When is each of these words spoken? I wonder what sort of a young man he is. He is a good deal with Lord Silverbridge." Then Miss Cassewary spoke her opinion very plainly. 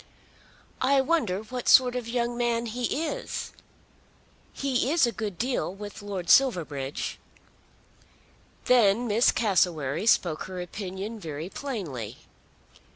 I 0.81 0.99
wonder 0.99 1.41
what 1.43 1.67
sort 1.69 1.95
of 1.95 2.07
a 2.07 2.09
young 2.09 2.35
man 2.35 2.65
he 2.65 3.03
is. 3.05 3.53
He 4.51 4.89
is 4.89 5.05
a 5.05 5.11
good 5.11 5.37
deal 5.37 5.71
with 5.71 6.01
Lord 6.01 6.27
Silverbridge." 6.27 7.19
Then 8.65 9.07
Miss 9.07 9.31
Cassewary 9.31 10.07
spoke 10.07 10.45
her 10.45 10.59
opinion 10.59 11.19
very 11.19 11.49
plainly. 11.49 12.17